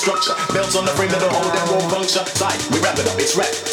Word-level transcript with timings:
structure. 0.00 0.32
Belts 0.54 0.76
on 0.76 0.86
the 0.86 0.92
frame 0.92 1.10
that'll 1.10 1.28
hold 1.28 1.52
that 1.52 1.68
won't 1.70 1.92
puncture. 1.92 2.24
Tight, 2.34 2.56
we 2.72 2.80
wrap 2.80 2.98
it 2.98 3.06
up, 3.06 3.18
it's 3.20 3.36
rap. 3.36 3.69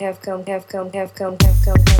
have 0.00 0.20
come 0.22 0.44
have 0.46 0.66
come 0.66 0.90
have 0.92 1.14
come 1.14 1.36
have 1.42 1.62
come 1.62 1.84
come 1.84 1.99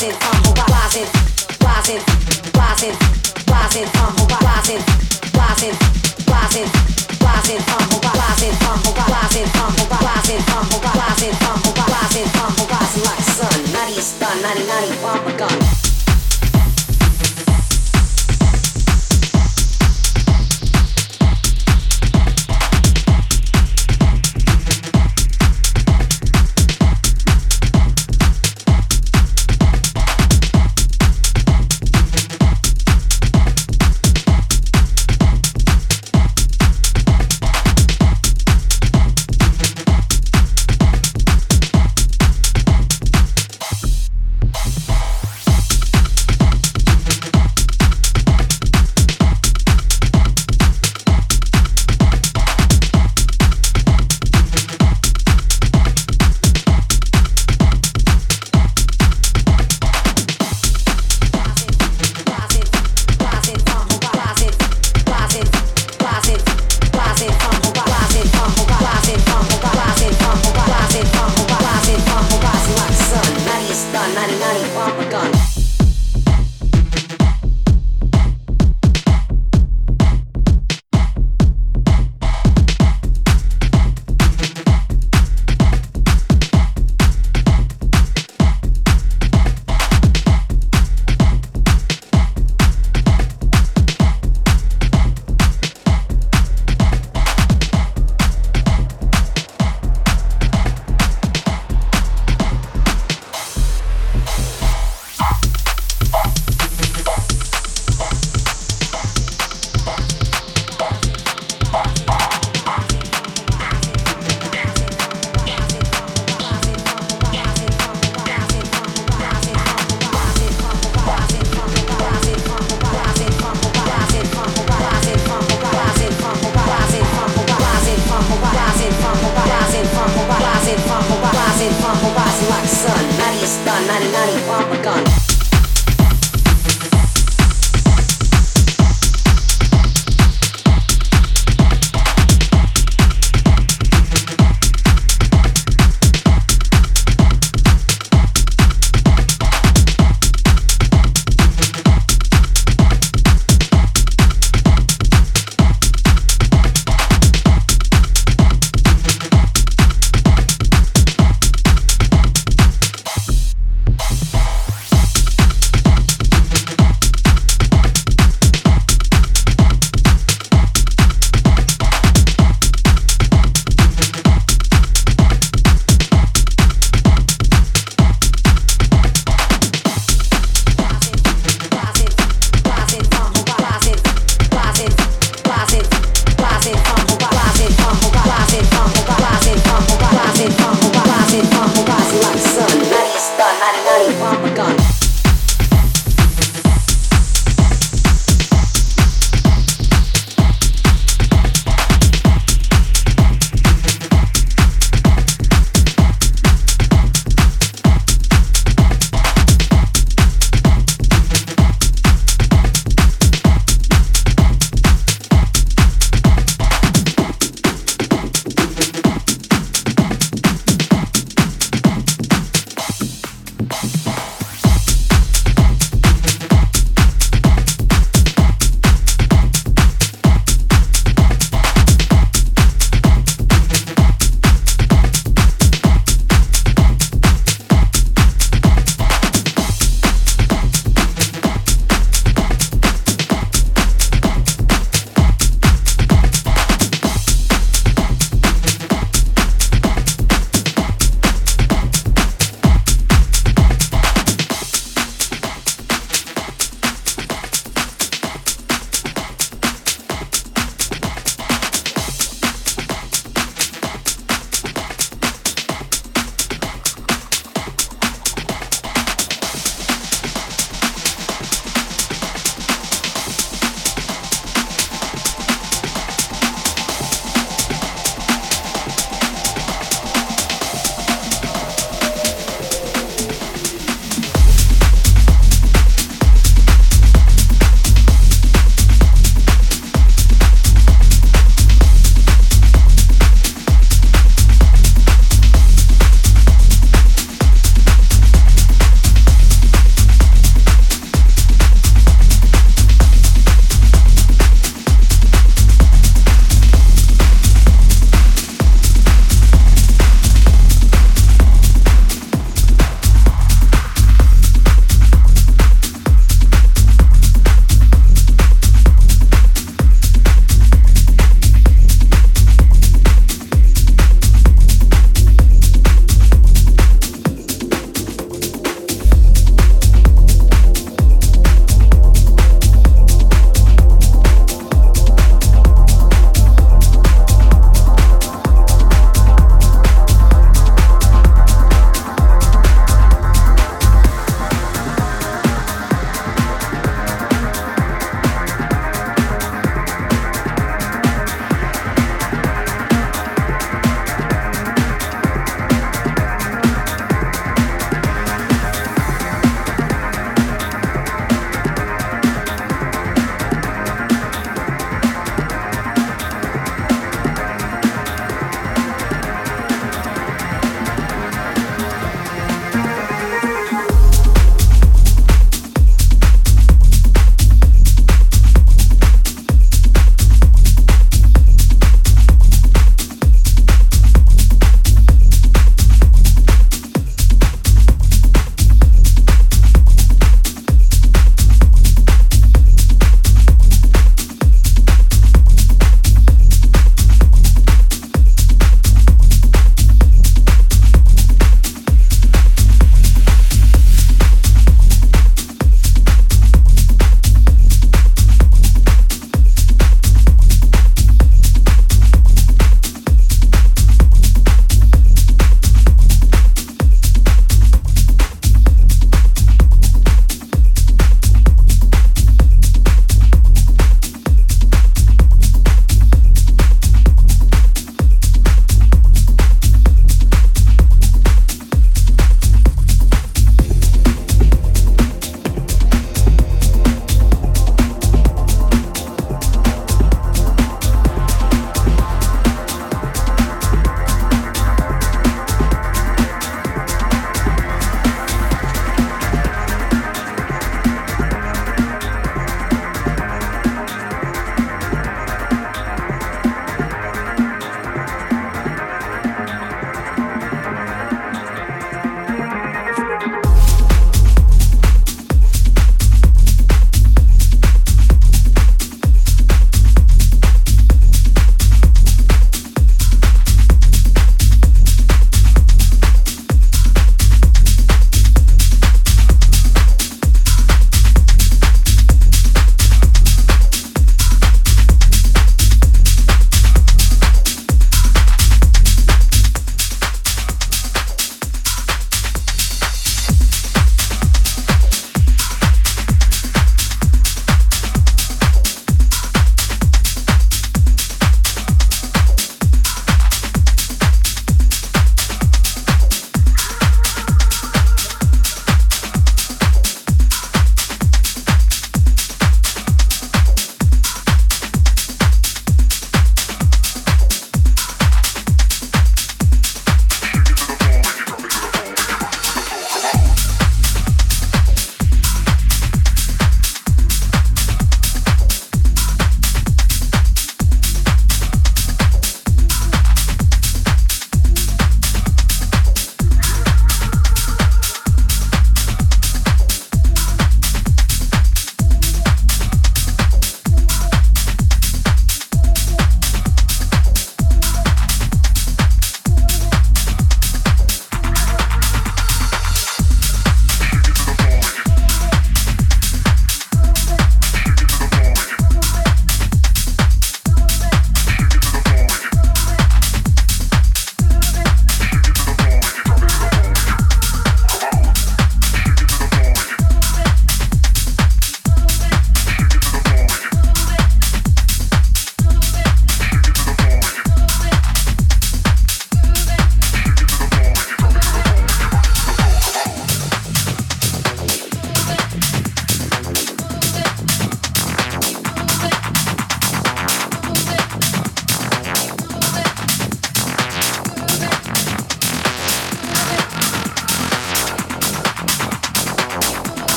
rising 0.00 0.16
from 0.20 0.54
horizon, 0.54 1.08
rising, 1.60 2.00
rising, 2.54 2.94
rising 3.50 4.17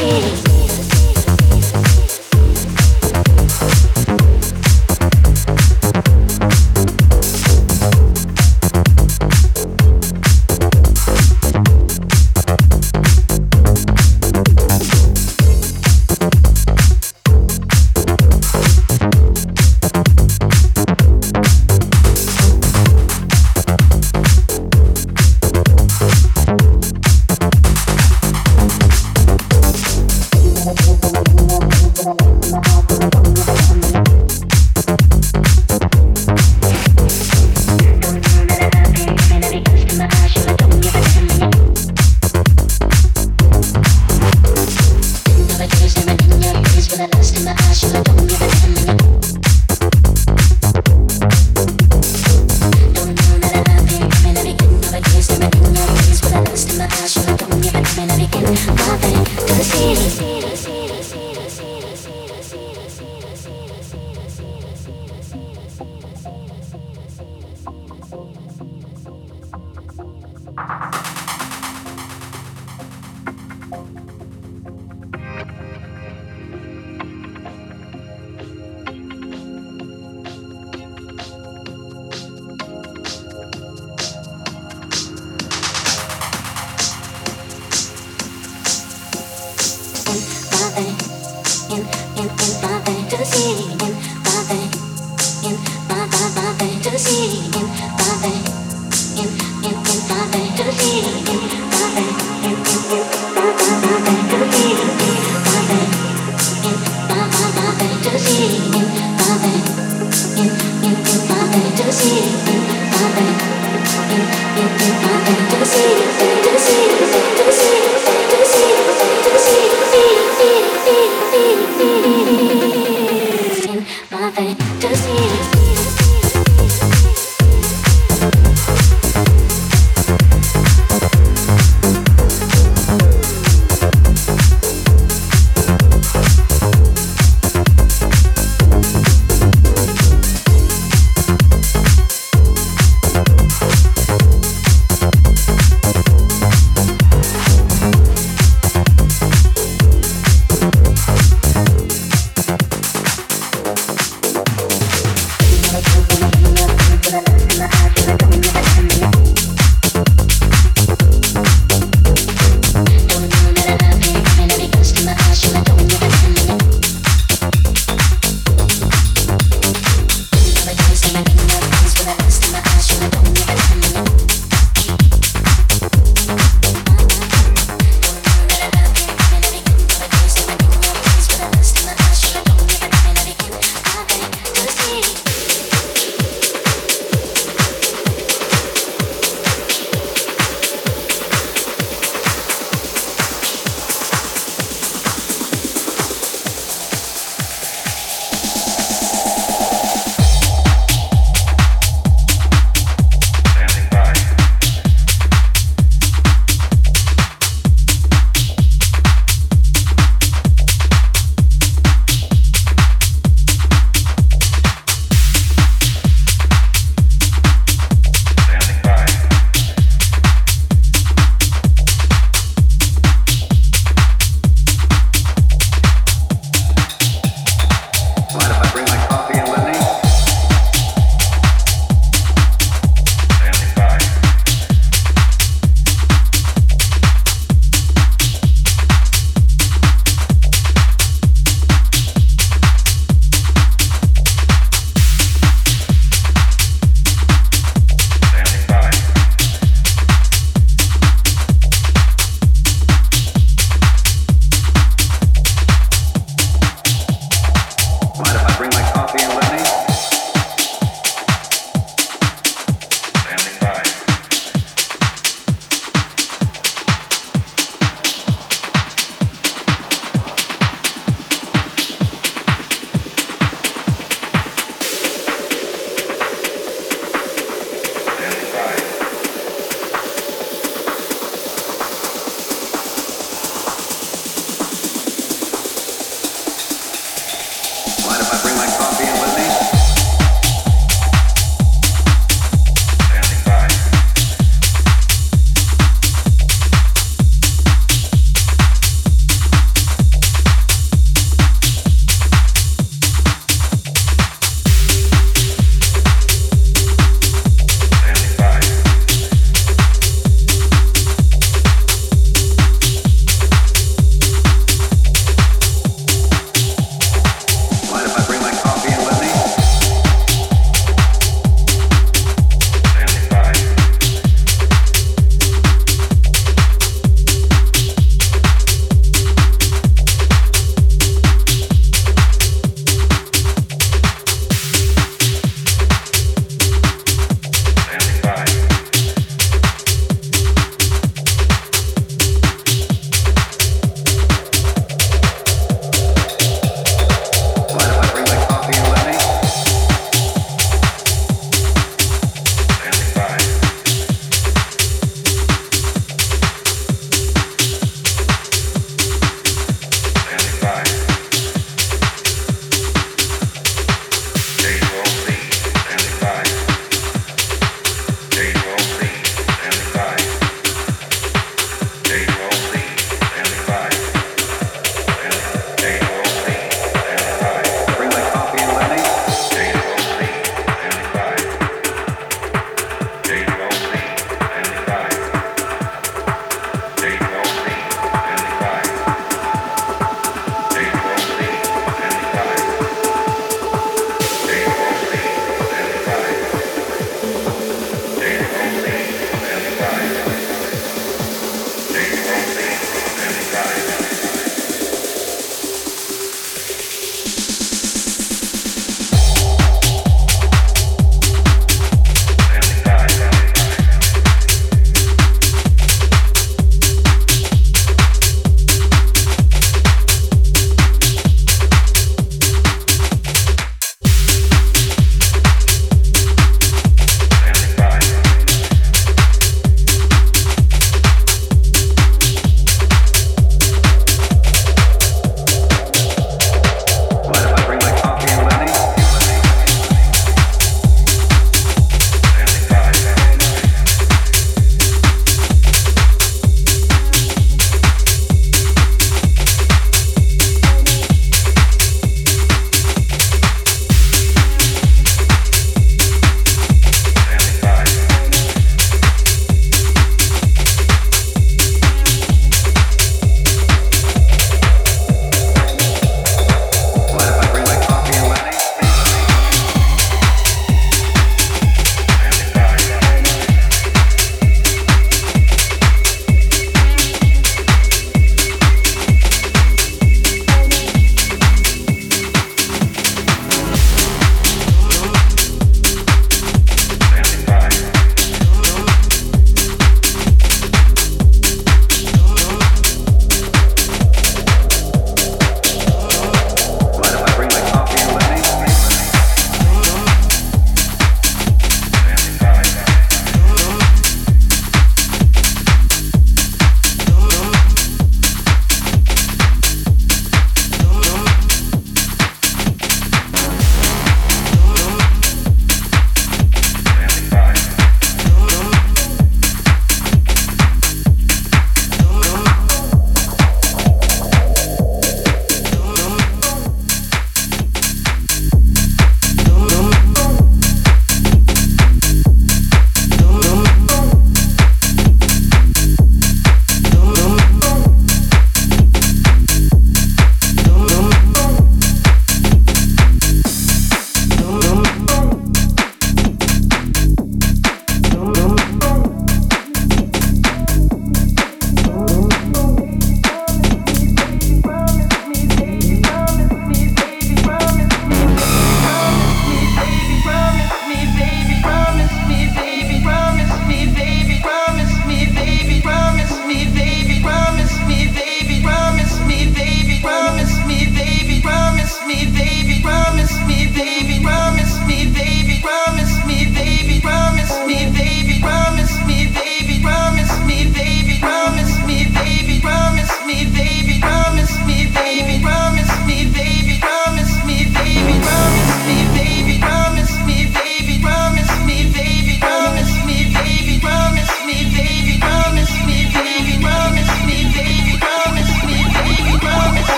assim. 0.00 0.47